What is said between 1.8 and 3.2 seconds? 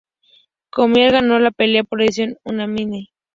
por decisión unánime.